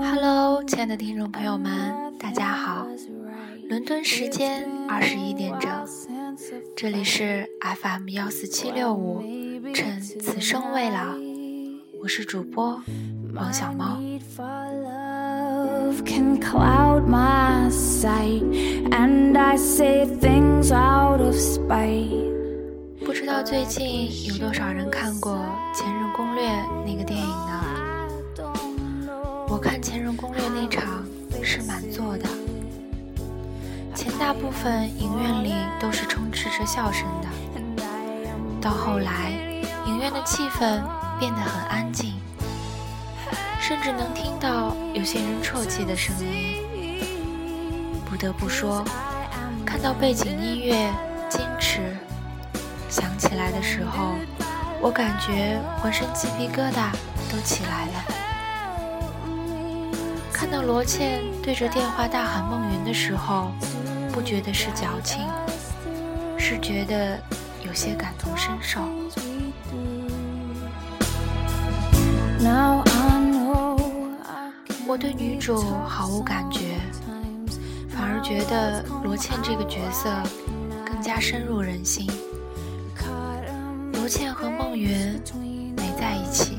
[0.00, 2.86] Hello，亲爱的听众朋友们，大家好。
[3.68, 5.70] 伦敦时间二十一点整，
[6.74, 7.46] 这里是
[7.82, 9.22] FM 幺四七六五，
[9.74, 11.14] 趁此生未老，
[12.02, 12.82] 我是主播
[13.34, 14.00] 王小猫。
[23.04, 25.32] 不知道最近有多少人看过
[25.74, 26.50] 《前任攻略》
[26.84, 27.64] 那个电影呢？
[29.48, 31.02] 我看《前任攻略》那场
[31.42, 32.28] 是满座的，
[33.94, 37.28] 前大部分影院里都是充斥着笑声的，
[38.60, 39.32] 到后来
[39.86, 40.78] 影院的气氛
[41.18, 42.12] 变得很安静，
[43.58, 46.60] 甚至能听到有些人啜泣的声音。
[48.12, 48.84] 不得不说，
[49.64, 50.92] 看到背景音乐
[51.34, 51.80] 《矜持》
[52.94, 54.16] 响起来的时候，
[54.82, 56.92] 我感觉浑身鸡皮疙瘩
[57.30, 58.04] 都起来了。
[60.30, 63.50] 看到罗茜对着电话大喊孟云的时候，
[64.12, 65.26] 不觉得是矫情，
[66.36, 67.18] 是觉得
[67.64, 68.82] 有些感同身受。
[74.84, 76.81] 我对女主毫无感觉，反
[78.12, 80.12] 而觉得罗茜这个角色
[80.84, 82.06] 更加深入人心。
[83.94, 85.18] 罗茜和孟云
[85.76, 86.58] 没在一起，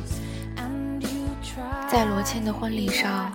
[1.88, 3.32] 在罗茜的婚礼上。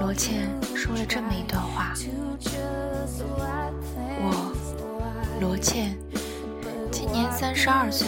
[0.00, 1.92] 罗茜说了这么一段话
[4.22, 4.52] ：“我，
[5.40, 5.96] 罗茜，
[6.92, 8.06] 今年三十二岁。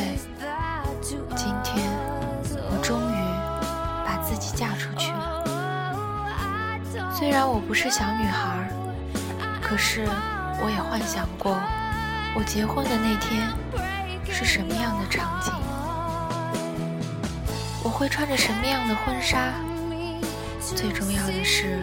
[1.02, 1.90] 今天，
[2.70, 3.14] 我终于
[4.06, 5.42] 把自己嫁出去了。
[7.12, 8.68] 虽然我不是小女孩，
[9.64, 10.04] 可是
[10.60, 11.58] 我也幻想过，
[12.36, 13.48] 我结婚的那天
[14.28, 15.50] 是什么样的场景，
[17.82, 19.52] 我会穿着什么样的婚纱。”
[20.76, 21.78] 最重要的是，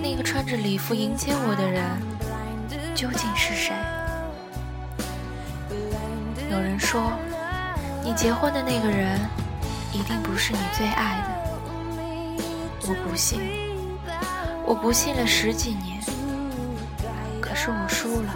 [0.00, 1.84] 那个穿着礼服迎接我的人
[2.94, 3.74] 究竟是谁？
[6.50, 7.12] 有人说，
[8.04, 9.18] 你结婚的那个人
[9.92, 11.42] 一定不是你最爱的。
[12.88, 13.40] 我不信，
[14.66, 16.00] 我不信了十几年，
[17.64, 18.34] 是我输了。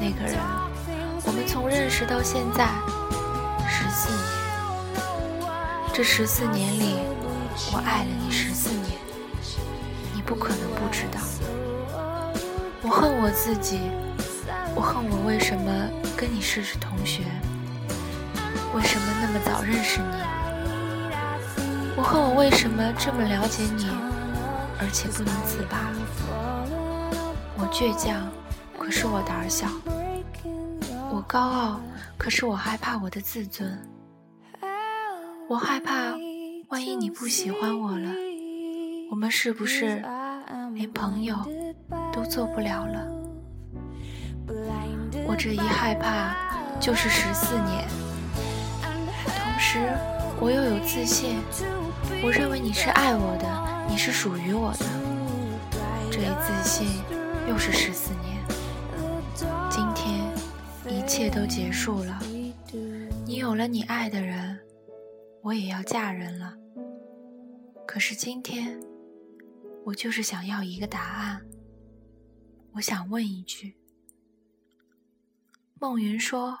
[0.00, 0.38] 那个人，
[1.26, 2.70] 我们从认识到现在
[3.68, 5.46] 十四年，
[5.92, 7.00] 这十四年里。
[7.70, 8.92] 我爱了你十四年，
[10.14, 11.20] 你不可能不知道。
[12.80, 13.78] 我恨我自己，
[14.74, 15.70] 我恨我为什么
[16.16, 17.24] 跟你是同学，
[18.72, 20.22] 为什么那么早认识你？
[21.94, 23.86] 我恨我为什么这么了解你，
[24.80, 25.92] 而且不能自拔。
[27.60, 28.30] 我倔强，
[28.78, 29.66] 可是我胆小；
[31.10, 31.80] 我高傲，
[32.16, 33.76] 可是我害怕我的自尊。
[35.48, 36.14] 我害怕。
[36.68, 38.10] 万一你不喜欢我了，
[39.10, 40.04] 我们是不是
[40.74, 41.34] 连朋友
[42.12, 43.06] 都做不了了？
[45.26, 46.36] 我这一害怕
[46.78, 47.88] 就是十四年。
[49.24, 49.78] 同时，
[50.38, 51.38] 我又有自信，
[52.22, 54.84] 我认为你是爱我的，你是属于我的。
[56.10, 56.86] 这一自信
[57.48, 58.46] 又是十四年。
[59.70, 60.30] 今天
[60.86, 62.20] 一切都结束了，
[63.24, 64.60] 你有了你爱的人。
[65.40, 66.54] 我也要嫁人了，
[67.86, 68.78] 可是今天，
[69.86, 71.48] 我就是想要一个答案。
[72.72, 73.78] 我想问一句：
[75.80, 76.58] 孟云说，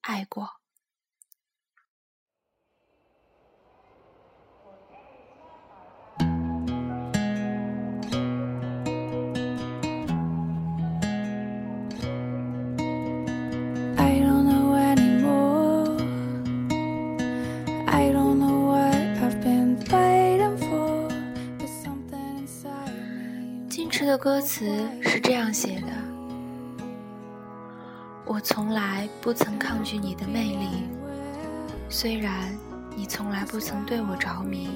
[0.00, 0.57] 爱过。
[24.18, 24.66] 歌词
[25.00, 25.92] 是这样写的：
[28.24, 30.88] 我从来不曾抗拒你的魅力，
[31.88, 32.52] 虽然
[32.96, 34.68] 你从来不曾对我着迷。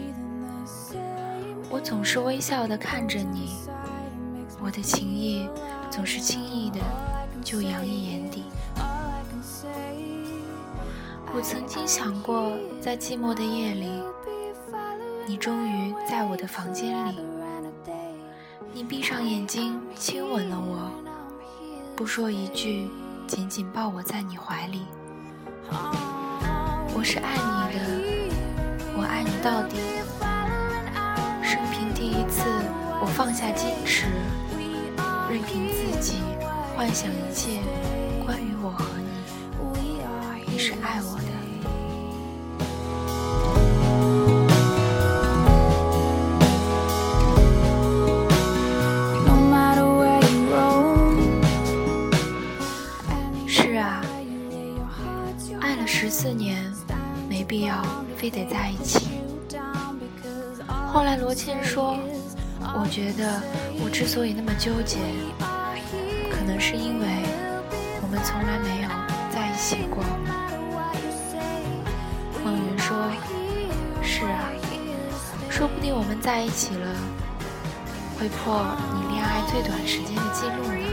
[1.69, 3.57] 我总是微笑的看着你，
[4.61, 5.49] 我的情意
[5.91, 6.79] 总是轻易的
[7.43, 8.45] 就洋溢眼底。
[11.35, 13.91] 我曾经想过，在寂寞的夜里，
[15.27, 17.32] 你终于在我的房间里。
[18.89, 20.91] 闭上眼睛，亲吻了我，
[21.95, 22.89] 不说一句，
[23.27, 24.83] 紧紧抱我在你怀里。
[26.95, 27.81] 我是爱你的，
[28.97, 29.77] 我爱你到底。
[31.43, 32.43] 生平第一次，
[33.01, 34.07] 我放下矜持，
[35.31, 36.21] 任凭自己
[36.77, 37.61] 幻想一切
[38.27, 40.03] 关于我和你，
[40.53, 41.32] 你是爱我的。
[53.83, 54.01] 啊，
[55.61, 56.73] 爱了十四年，
[57.29, 57.85] 没必要
[58.17, 59.09] 非得在一起。
[60.93, 61.99] 后来罗茜说。
[62.75, 63.43] 我觉得
[63.85, 64.97] 我之所以那么纠结，
[66.31, 67.07] 可能是因为
[68.01, 68.89] 我们从来没有
[69.35, 70.01] 在一起过。
[72.45, 72.97] 孟云说
[74.01, 74.49] ：“是啊，
[75.51, 76.87] 说不定我们在一起了，
[78.17, 78.65] 会破
[78.95, 80.87] 你恋爱最短时间的记录呢。”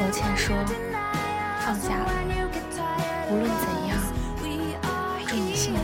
[0.00, 0.56] 罗茜说
[1.70, 2.10] ：“放下了，
[3.30, 3.96] 无论怎样，
[5.28, 5.80] 愿你幸福。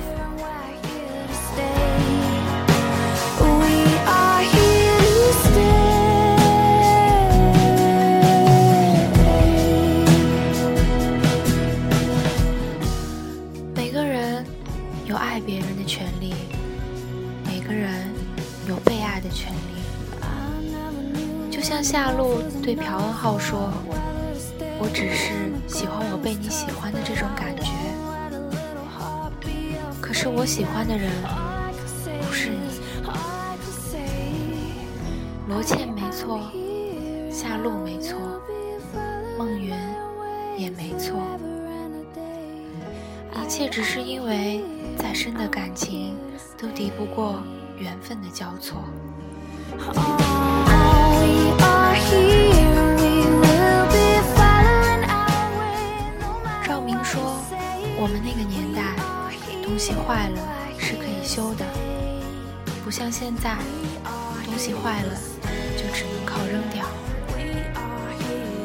[13.76, 14.44] 每个人
[15.04, 16.34] 有爱别人的权利，
[17.44, 18.10] 每个人
[18.66, 19.58] 有被爱的权利。
[21.48, 23.72] 就像夏露对朴恩浩说。
[24.78, 27.64] 我只是喜欢我被你喜欢的这种感觉，
[30.00, 31.10] 可是我喜欢的人
[32.26, 32.56] 不是你。”
[35.48, 36.50] 罗茜没错，
[37.30, 38.18] 夏露没错，
[39.38, 39.72] 梦云
[40.56, 41.22] 也没错，
[43.32, 44.64] 一切只是因为
[44.98, 46.16] 再深的感情
[46.58, 47.40] 都敌不过
[47.78, 48.82] 缘分的交错。
[59.86, 60.40] 西坏了
[60.80, 61.64] 是可以修的，
[62.84, 63.56] 不像现在，
[64.44, 65.14] 东西坏了
[65.76, 66.84] 就只能靠扔掉。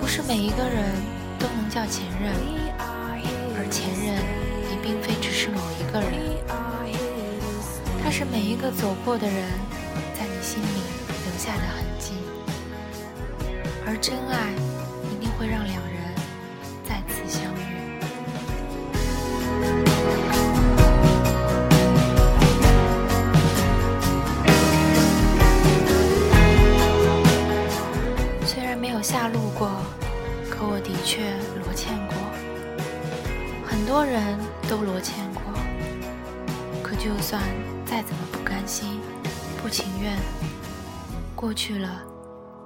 [0.01, 0.91] 不是每一个人
[1.38, 2.33] 都能叫前任，
[3.56, 4.18] 而前任
[4.71, 6.12] 也并非只是某一个人，
[8.03, 9.47] 他是每一个走过的人
[10.17, 12.13] 在你心里留下的痕迹。”
[13.85, 14.50] 而真爱
[15.12, 15.90] 一定会让两人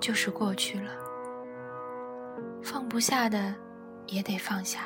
[0.05, 0.91] 就是过去了。
[2.61, 3.55] 放不下的，
[4.05, 4.81] 也得放下。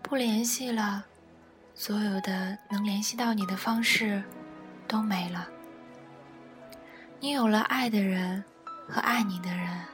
[0.00, 1.04] 不联系了，
[1.74, 4.22] 所有的能联系到你的方式
[4.86, 5.48] 都没了。
[7.18, 8.44] 你有了爱的人
[8.88, 9.84] 和爱你的人，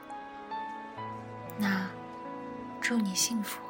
[1.58, 1.88] 那
[2.82, 3.69] 祝你幸福。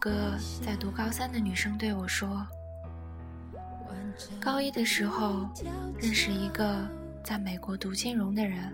[0.00, 2.44] 个在读高三的女生对我说
[4.40, 5.46] ：“高一的时候
[6.00, 6.88] 认识一个
[7.22, 8.72] 在美国读金融的人，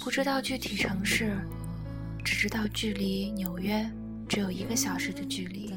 [0.00, 1.38] 不知道具体城市，
[2.24, 3.88] 只知道距离纽约
[4.28, 5.72] 只有一个小时的距离。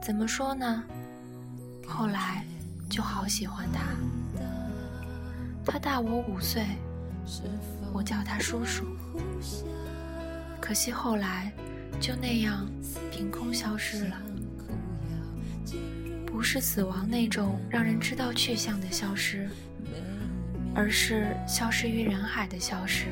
[0.00, 0.84] 怎么说呢？
[1.84, 2.44] 后来
[2.88, 3.82] 就好喜欢他。
[5.66, 6.64] 他大我五岁，
[7.92, 8.84] 我叫他叔叔。”
[10.60, 11.50] 可惜后来
[11.98, 12.68] 就那样
[13.10, 14.16] 凭空消失了，
[16.26, 19.48] 不是死亡那种让人知道去向的消失，
[20.74, 23.06] 而是消失于人海的消失。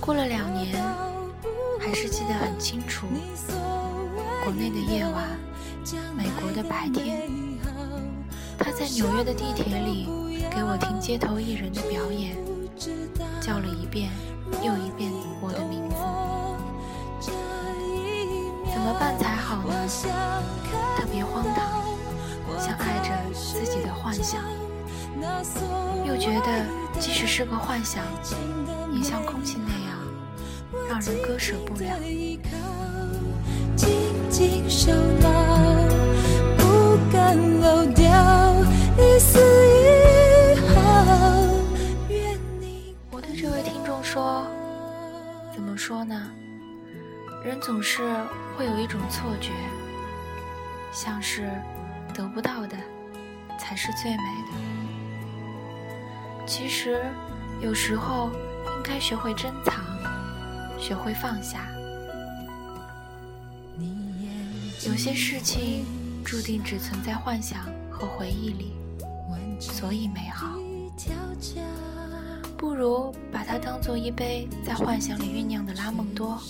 [0.00, 0.82] 过了两年，
[1.78, 3.06] 还是记得很清楚，
[4.44, 5.38] 国内的夜晚，
[6.16, 7.30] 美国的白天，
[8.58, 10.08] 他在纽约的地铁里
[10.50, 12.36] 给我听街头艺人的表演。
[13.40, 14.10] 叫了一遍
[14.62, 17.30] 又一遍我的名字，
[18.72, 19.88] 怎么办才好呢？
[20.96, 21.82] 特别荒唐，
[22.58, 24.42] 像爱着自己的幻想，
[26.04, 26.66] 又觉得
[26.98, 28.02] 即使是个幻想，
[28.92, 29.98] 也像空气那样
[30.88, 31.96] 让人割舍不了。
[45.86, 46.30] 说呢？
[47.44, 48.02] 人总是
[48.56, 49.50] 会有一种错觉，
[50.90, 51.50] 像是
[52.14, 52.74] 得不到的
[53.58, 54.52] 才是最美的。
[56.46, 57.04] 其实，
[57.60, 58.30] 有时候
[58.78, 59.74] 应该学会珍藏，
[60.78, 61.66] 学会放下。
[64.86, 65.84] 有些事情
[66.24, 67.60] 注定只存在幻想
[67.90, 68.72] 和回忆里，
[69.60, 70.48] 所以美好。
[72.64, 76.40] 不如把它当做一杯在幻想里酝酿的拉蒙多，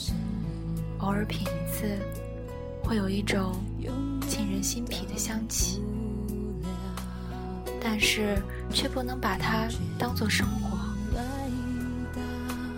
[1.00, 1.98] 偶尔品一次，
[2.84, 3.52] 会有一种
[4.28, 5.82] 沁人心脾的香气。
[7.80, 8.40] 但是
[8.70, 9.66] 却不能把它
[9.98, 10.78] 当做生活。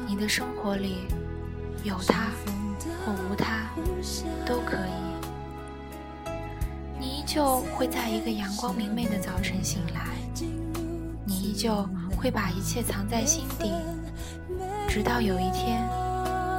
[0.09, 1.07] 你的生活里
[1.85, 2.31] 有它
[3.05, 3.69] 或无它
[4.47, 6.27] 都可以。
[6.99, 10.07] 你依旧会在一个阳光明媚的早晨醒来，
[11.27, 11.87] 你依旧。
[12.17, 13.71] 会把一切藏在心底，
[14.89, 15.87] 直到有一天，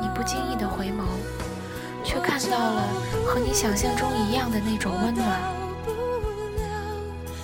[0.02, 1.04] 你不经意的回眸，
[2.04, 2.84] 却看到了
[3.26, 5.42] 和你想象中一样的那种温暖。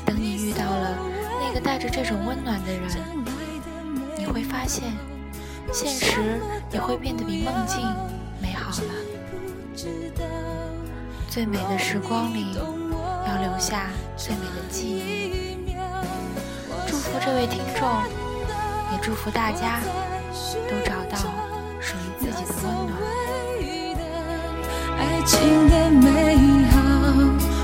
[0.05, 0.97] 等你遇到了
[1.41, 2.89] 那个带着这种温暖的人，
[4.17, 4.93] 你会发现，
[5.73, 6.39] 现实
[6.71, 7.79] 也会变得比梦境
[8.41, 8.93] 美好了。
[11.27, 12.53] 最美的时光里，
[13.27, 15.43] 要留下最美的记忆。
[16.87, 17.87] 祝福这位听众，
[18.91, 19.79] 也祝福大家
[20.69, 21.17] 都找到
[21.79, 22.93] 属于自己的温暖。
[24.97, 26.37] 爱情的美
[26.71, 26.79] 好，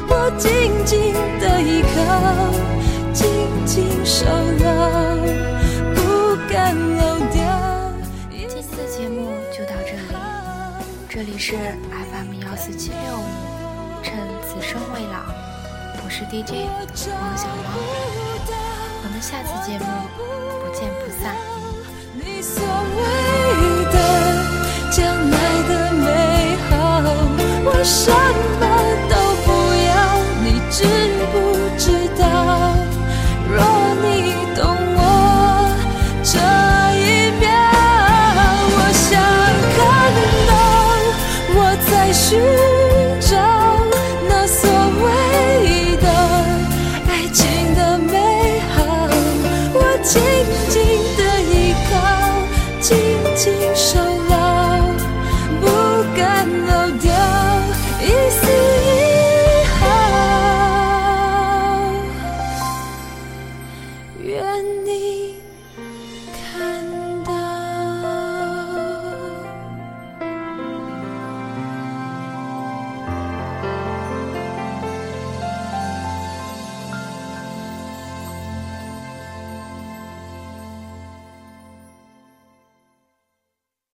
[0.10, 0.50] 我静
[0.86, 1.98] 静的依靠，
[3.14, 3.28] 静
[3.66, 4.68] 静守牢，
[5.96, 7.40] 不敢漏掉。
[8.32, 10.02] 今次节目就到这里，
[11.08, 13.24] 这里是 FM 幺四七六五，
[14.04, 14.14] 趁
[14.44, 15.20] 此生未老，
[16.04, 16.68] 我是 DJ
[17.12, 18.29] 王小猫。
[19.20, 19.86] 们下次节目
[20.64, 21.36] 不见不散。
[22.14, 22.64] 你所
[22.96, 23.00] 谓
[23.92, 23.98] 的
[24.90, 26.72] 将来的美好，
[27.66, 27.68] 我